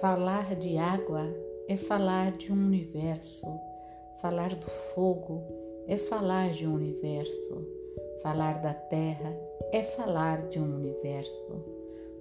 [0.00, 1.22] Falar de água
[1.66, 3.46] é falar de um universo.
[4.20, 5.42] Falar do fogo
[5.86, 7.66] é falar de um universo.
[8.22, 9.34] Falar da terra
[9.72, 11.64] é falar de um universo.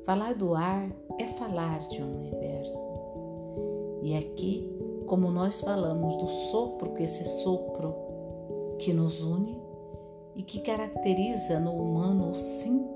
[0.06, 0.90] Falar do ar
[1.20, 2.80] é falar de um universo.
[4.04, 4.72] E aqui,
[5.06, 7.94] como nós falamos do sopro, que esse sopro
[8.80, 9.62] que nos une
[10.34, 12.88] e que caracteriza no humano o sim,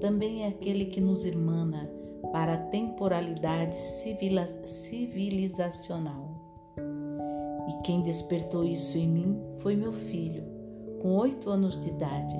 [0.00, 1.99] também é aquele que nos irmana
[2.32, 6.30] para a temporalidade civilizacional.
[7.68, 10.44] E quem despertou isso em mim foi meu filho,
[11.00, 12.36] com oito anos de idade.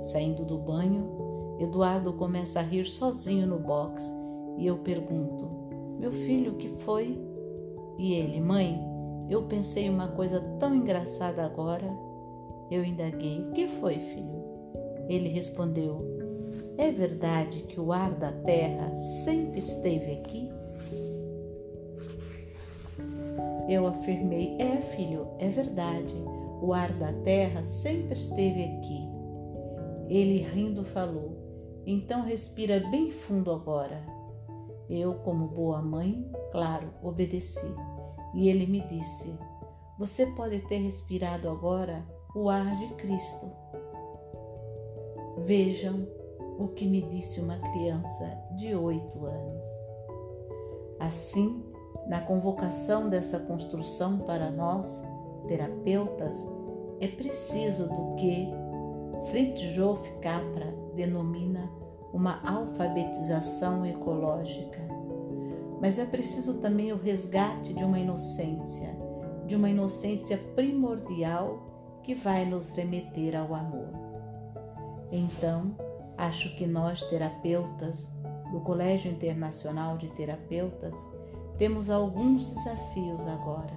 [0.00, 4.02] Saindo do banho, Eduardo começa a rir sozinho no box
[4.58, 5.48] e eu pergunto:
[5.98, 7.18] Meu filho, o que foi?
[7.98, 8.80] E ele: Mãe,
[9.28, 11.86] eu pensei uma coisa tão engraçada agora.
[12.70, 14.42] Eu indaguei: O que foi, filho?
[15.08, 16.11] Ele respondeu:
[16.78, 18.92] é verdade que o ar da terra
[19.24, 20.50] sempre esteve aqui?
[23.68, 26.14] Eu afirmei: É, filho, é verdade.
[26.60, 29.08] O ar da terra sempre esteve aqui.
[30.08, 31.36] Ele rindo falou:
[31.86, 34.04] Então respira bem fundo agora.
[34.88, 37.74] Eu, como boa mãe, claro, obedeci.
[38.34, 39.32] E ele me disse:
[39.98, 42.04] Você pode ter respirado agora
[42.34, 43.50] o ar de Cristo.
[45.44, 46.06] Vejam
[46.58, 49.68] o que me disse uma criança de oito anos.
[50.98, 51.64] Assim,
[52.06, 55.02] na convocação dessa construção para nós,
[55.46, 56.36] terapeutas,
[57.00, 58.48] é preciso do que
[59.30, 61.70] Fritjof Capra denomina
[62.12, 64.80] uma alfabetização ecológica.
[65.80, 68.96] Mas é preciso também o resgate de uma inocência,
[69.46, 73.88] de uma inocência primordial que vai nos remeter ao amor.
[75.10, 75.74] Então,
[76.16, 78.10] Acho que nós, terapeutas
[78.50, 80.94] do Colégio Internacional de Terapeutas,
[81.58, 83.72] temos alguns desafios agora.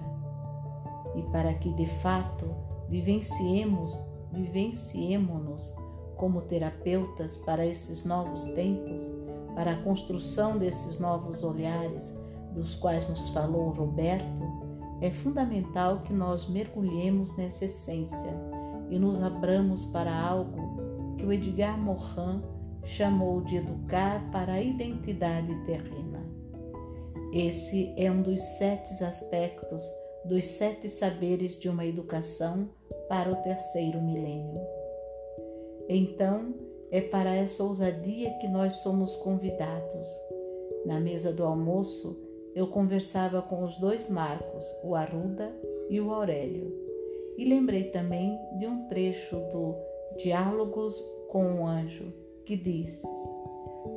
[1.15, 2.49] E para que de fato
[2.89, 5.73] vivenciemos, vivenciemos-nos
[6.17, 9.01] como terapeutas para esses novos tempos,
[9.53, 12.15] para a construção desses novos olhares
[12.53, 14.41] dos quais nos falou Roberto,
[15.01, 18.33] é fundamental que nós mergulhemos nessa essência
[18.89, 20.64] e nos abramos para algo
[21.17, 22.41] que o Edgar Morin
[22.83, 26.23] chamou de educar para a identidade terrena.
[27.33, 29.83] Esse é um dos sete aspectos
[30.25, 32.69] dos sete saberes de uma educação
[33.07, 34.61] para o terceiro milênio.
[35.87, 36.55] Então,
[36.91, 40.07] é para essa ousadia que nós somos convidados.
[40.85, 42.17] Na mesa do almoço,
[42.55, 45.53] eu conversava com os dois Marcos, o Arruda
[45.89, 46.73] e o Aurélio,
[47.37, 49.75] e lembrei também de um trecho do
[50.17, 50.97] Diálogos
[51.29, 52.13] com um Anjo,
[52.45, 53.01] que diz: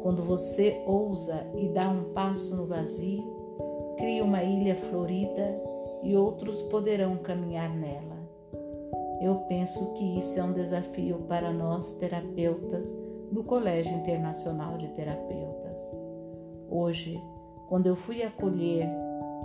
[0.03, 3.25] Quando você ousa e dá um passo no vazio,
[3.97, 5.59] cria uma ilha florida
[6.03, 8.19] e outros poderão caminhar nela.
[9.21, 12.87] Eu penso que isso é um desafio para nós terapeutas
[13.33, 15.79] do Colégio Internacional de Terapeutas.
[16.71, 17.21] Hoje,
[17.69, 18.89] quando eu fui acolher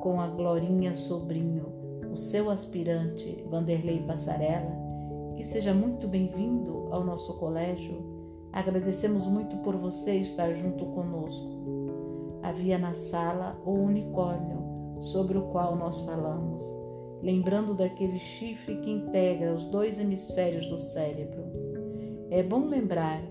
[0.01, 1.65] com a Glorinha Sobrinho,
[2.11, 4.82] o seu aspirante Vanderlei Passarela,
[5.35, 8.01] que seja muito bem-vindo ao nosso colégio.
[8.51, 12.39] Agradecemos muito por você estar junto conosco.
[12.43, 16.63] Havia na sala o unicórnio sobre o qual nós falamos,
[17.21, 21.43] lembrando daquele chifre que integra os dois hemisférios do cérebro.
[22.29, 23.21] É bom lembrar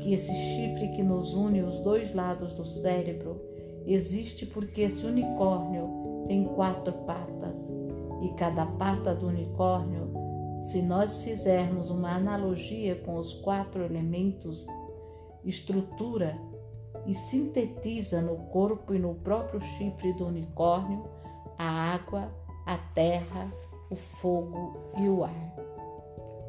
[0.00, 3.40] que esse chifre que nos une os dois lados do cérebro
[3.86, 7.70] existe porque esse unicórnio tem quatro patas
[8.22, 10.01] e cada pata do unicórnio
[10.62, 14.64] se nós fizermos uma analogia com os quatro elementos,
[15.44, 16.38] estrutura
[17.04, 21.04] e sintetiza no corpo e no próprio chifre do unicórnio
[21.58, 22.32] a água,
[22.64, 23.52] a terra,
[23.90, 25.52] o fogo e o ar.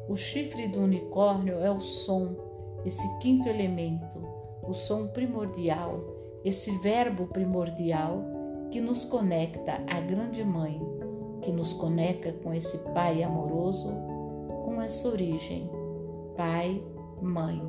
[0.08, 2.36] O chifre do unicórnio é o som,
[2.84, 4.20] esse quinto elemento,
[4.62, 6.00] o som primordial,
[6.44, 8.22] esse verbo primordial
[8.70, 10.80] que nos conecta à Grande Mãe,
[11.44, 13.92] que nos conecta com esse Pai amoroso,
[14.64, 15.70] com essa origem,
[16.36, 16.82] Pai,
[17.20, 17.62] Mãe.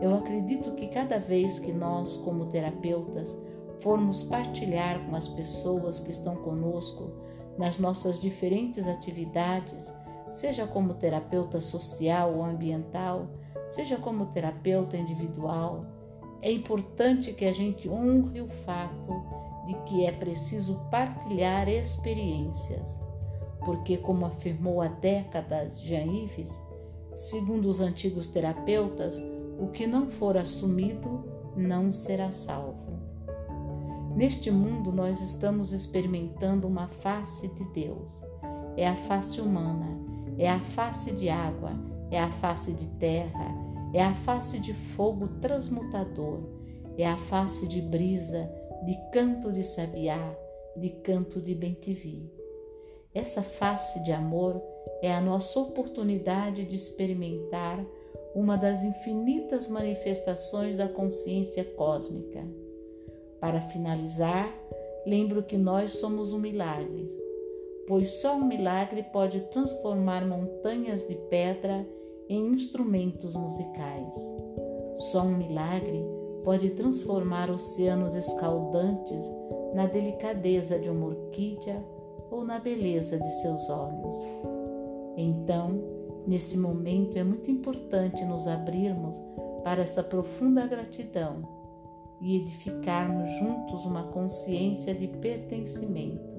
[0.00, 3.36] Eu acredito que cada vez que nós, como terapeutas,
[3.80, 7.10] formos partilhar com as pessoas que estão conosco
[7.58, 9.92] nas nossas diferentes atividades,
[10.30, 13.26] seja como terapeuta social ou ambiental,
[13.66, 15.84] seja como terapeuta individual,
[16.40, 23.00] é importante que a gente honre o fato de que é preciso partilhar experiências,
[23.64, 26.60] porque, como afirmou há décadas Jean Yves,
[27.14, 29.20] segundo os antigos terapeutas,
[29.58, 31.24] o que não for assumido
[31.56, 32.92] não será salvo.
[34.16, 38.22] Neste mundo, nós estamos experimentando uma face de Deus.
[38.76, 39.98] É a face humana,
[40.38, 41.72] é a face de água,
[42.10, 43.54] é a face de terra,
[43.92, 46.40] é a face de fogo transmutador,
[46.98, 48.50] é a face de brisa,
[48.82, 50.36] de canto de sabiá,
[50.76, 52.28] de canto de bentivi.
[53.14, 54.60] Essa face de amor
[55.02, 57.84] é a nossa oportunidade de experimentar
[58.34, 62.42] uma das infinitas manifestações da consciência cósmica.
[63.38, 64.52] Para finalizar,
[65.06, 67.06] lembro que nós somos um milagre,
[67.86, 71.86] pois só um milagre pode transformar montanhas de pedra
[72.28, 74.14] em instrumentos musicais.
[74.94, 79.24] Só um milagre pode transformar oceanos escaldantes
[79.74, 81.82] na delicadeza de uma orquídea
[82.30, 84.16] ou na beleza de seus olhos.
[85.16, 85.80] Então,
[86.26, 89.20] nesse momento é muito importante nos abrirmos
[89.62, 91.42] para essa profunda gratidão
[92.20, 96.32] e edificarmos juntos uma consciência de pertencimento.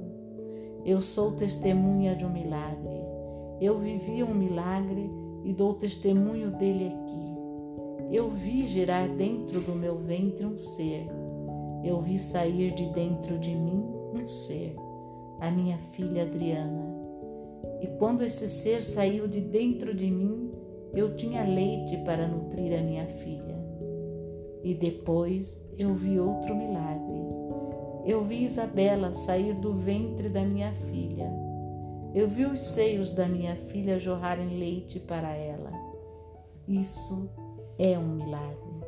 [0.86, 3.02] Eu sou testemunha de um milagre.
[3.62, 5.10] Eu vivi um milagre
[5.44, 7.33] e dou testemunho dele aqui.
[8.14, 11.08] Eu vi gerar dentro do meu ventre um ser.
[11.84, 13.84] Eu vi sair de dentro de mim
[14.14, 14.76] um ser,
[15.40, 16.94] a minha filha Adriana.
[17.82, 20.52] E quando esse ser saiu de dentro de mim,
[20.94, 23.58] eu tinha leite para nutrir a minha filha.
[24.64, 27.24] E depois eu vi outro milagre.
[28.06, 31.44] Eu vi Isabela sair do ventre da minha filha
[32.14, 35.72] eu vi os seios da minha filha jorrarem leite para ela.
[36.68, 37.28] Isso
[37.78, 38.84] é um milagre.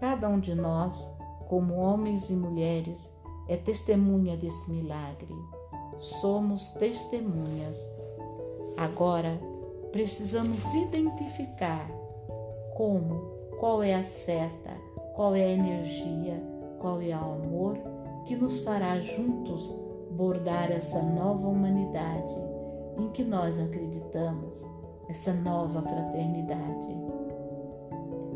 [0.00, 1.08] Cada um de nós,
[1.48, 3.10] como homens e mulheres,
[3.48, 5.34] é testemunha desse milagre.
[5.98, 7.78] Somos testemunhas.
[8.76, 9.40] Agora,
[9.92, 11.88] precisamos identificar
[12.76, 13.14] como,
[13.58, 14.74] qual é a seta,
[15.14, 16.42] qual é a energia,
[16.78, 17.78] qual é o amor
[18.26, 19.72] que nos fará juntos
[20.10, 22.34] bordar essa nova humanidade
[22.98, 24.64] em que nós acreditamos,
[25.08, 26.88] essa nova fraternidade.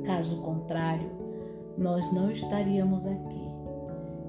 [0.05, 1.11] Caso contrário,
[1.77, 3.51] nós não estaríamos aqui.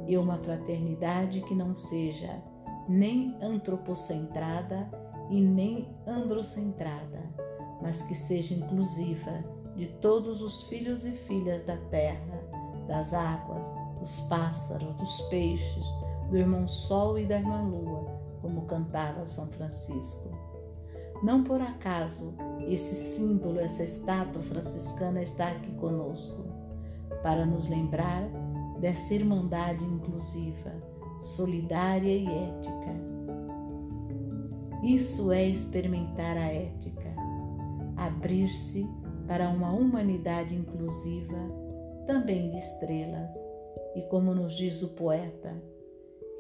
[0.07, 2.41] E uma fraternidade que não seja
[2.88, 4.89] nem antropocentrada
[5.29, 7.21] e nem androcentrada,
[7.81, 9.44] mas que seja inclusiva
[9.75, 12.44] de todos os filhos e filhas da terra,
[12.88, 13.65] das águas,
[14.00, 15.85] dos pássaros, dos peixes,
[16.29, 20.40] do irmão Sol e da irmã Lua, como cantava São Francisco.
[21.23, 22.33] Não por acaso
[22.68, 26.44] esse símbolo, essa estátua franciscana está aqui conosco,
[27.21, 28.23] para nos lembrar
[28.79, 30.71] dessa irmandade inclusiva,
[31.19, 33.12] solidária e ética.
[34.83, 37.13] Isso é experimentar a ética,
[37.95, 38.88] abrir-se
[39.27, 41.38] para uma humanidade inclusiva,
[42.07, 43.31] também de estrelas,
[43.95, 45.56] e como nos diz o poeta,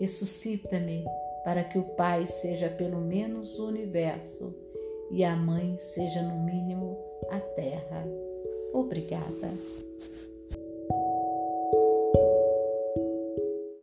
[0.01, 1.05] Ressuscita-me
[1.43, 4.51] para que o Pai seja pelo menos o universo
[5.11, 6.97] e a Mãe seja no mínimo
[7.29, 8.05] a terra.
[8.73, 9.51] Obrigada.